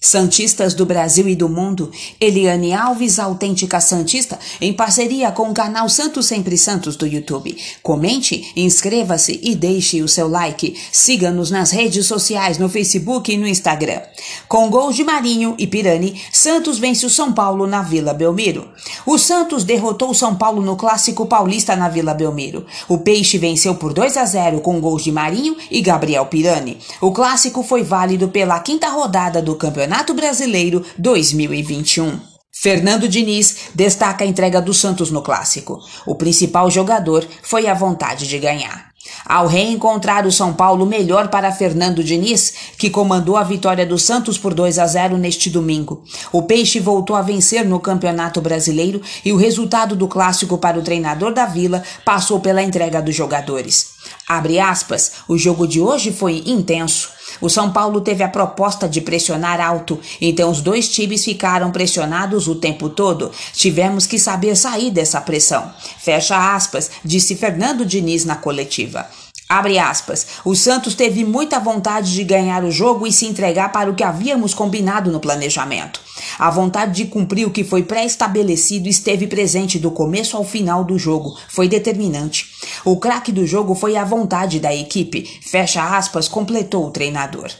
[0.00, 5.88] Santistas do Brasil e do mundo, Eliane Alves, autêntica Santista, em parceria com o canal
[5.88, 7.56] Santos Sempre Santos do YouTube.
[7.82, 10.76] Comente, inscreva-se e deixe o seu like.
[10.92, 14.00] Siga-nos nas redes sociais, no Facebook e no Instagram.
[14.46, 18.68] Com gols de Marinho e Pirani, Santos vence o São Paulo na Vila Belmiro.
[19.04, 22.64] O Santos derrotou o São Paulo no Clássico Paulista na Vila Belmiro.
[22.88, 26.78] O Peixe venceu por 2 a 0 com gols de Marinho e Gabriel Pirani.
[27.00, 32.20] O clássico foi válido pela quinta rodada do Campeonato Campeonato Brasileiro 2021.
[32.52, 35.78] Fernando Diniz destaca a entrega do Santos no clássico.
[36.04, 38.88] O principal jogador foi a vontade de ganhar.
[39.24, 44.36] Ao reencontrar o São Paulo, melhor para Fernando Diniz, que comandou a vitória do Santos
[44.36, 46.04] por 2 a 0 neste domingo.
[46.30, 50.82] O Peixe voltou a vencer no Campeonato Brasileiro e o resultado do clássico para o
[50.82, 53.92] treinador da Vila passou pela entrega dos jogadores.
[54.28, 57.16] Abre aspas, o jogo de hoje foi intenso.
[57.40, 62.48] O São Paulo teve a proposta de pressionar alto, então os dois times ficaram pressionados
[62.48, 63.30] o tempo todo.
[63.52, 65.72] Tivemos que saber sair dessa pressão.
[65.98, 69.06] Fecha aspas, disse Fernando Diniz na coletiva.
[69.48, 70.26] Abre aspas.
[70.44, 74.04] O Santos teve muita vontade de ganhar o jogo e se entregar para o que
[74.04, 76.02] havíamos combinado no planejamento.
[76.38, 80.96] A vontade de cumprir o que foi pré-estabelecido esteve presente do começo ao final do
[80.96, 82.46] jogo, foi determinante.
[82.84, 87.50] O craque do jogo foi a vontade da equipe, fecha aspas, completou o treinador.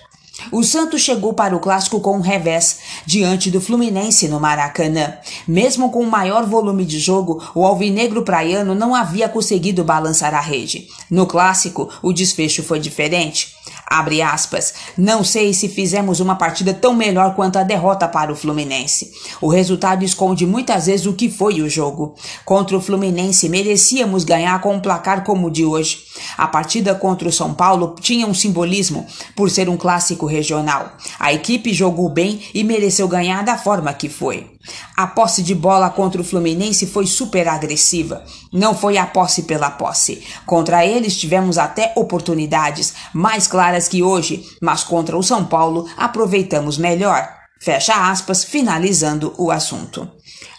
[0.53, 5.15] O Santos chegou para o clássico com um revés diante do Fluminense no Maracanã.
[5.47, 10.41] Mesmo com o maior volume de jogo, o alvinegro praiano não havia conseguido balançar a
[10.41, 10.87] rede.
[11.11, 13.58] No clássico, o desfecho foi diferente.
[13.87, 14.75] Abre aspas.
[14.97, 19.11] Não sei se fizemos uma partida tão melhor quanto a derrota para o Fluminense.
[19.41, 22.15] O resultado esconde muitas vezes o que foi o jogo.
[22.45, 25.99] Contra o Fluminense merecíamos ganhar com um placar como o de hoje.
[26.37, 30.93] A partida contra o São Paulo tinha um simbolismo por ser um clássico regional.
[31.19, 34.58] A equipe jogou bem e mereceu ganhar da forma que foi.
[34.97, 38.25] A posse de bola contra o Fluminense foi super agressiva.
[38.53, 40.23] Não foi a posse pela posse.
[40.45, 46.77] Contra eles tivemos até oportunidades mais claras que hoje, mas contra o São Paulo aproveitamos
[46.79, 47.29] melhor.
[47.61, 50.09] Fecha aspas, finalizando o assunto.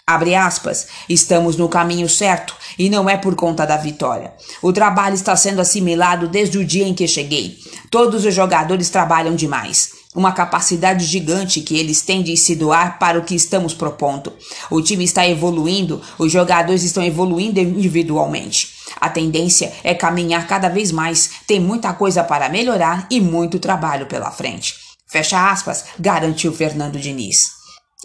[0.05, 4.33] Abre aspas, estamos no caminho certo e não é por conta da vitória.
[4.59, 7.59] O trabalho está sendo assimilado desde o dia em que cheguei.
[7.91, 9.98] Todos os jogadores trabalham demais.
[10.15, 14.33] Uma capacidade gigante que eles têm de se doar para o que estamos propondo.
[14.71, 18.69] O time está evoluindo, os jogadores estão evoluindo individualmente.
[18.99, 24.07] A tendência é caminhar cada vez mais, tem muita coisa para melhorar e muito trabalho
[24.07, 24.73] pela frente.
[25.05, 27.58] Fecha aspas, garantiu Fernando Diniz.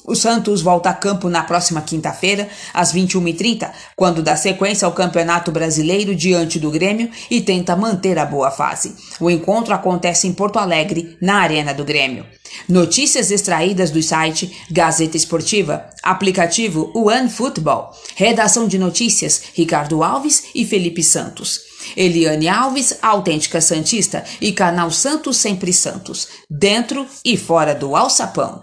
[0.06, 5.50] O Santos volta a campo na próxima quinta-feira, às 21h30, quando dá sequência ao Campeonato
[5.50, 8.94] Brasileiro diante do Grêmio e tenta manter a boa fase.
[9.18, 12.26] O encontro acontece em Porto Alegre, na Arena do Grêmio.
[12.68, 20.66] Notícias extraídas do site Gazeta Esportiva, aplicativo One Football, redação de notícias Ricardo Alves e
[20.66, 21.60] Felipe Santos.
[21.96, 28.62] Eliane Alves, autêntica Santista e canal Santos Sempre Santos, dentro e fora do alçapão.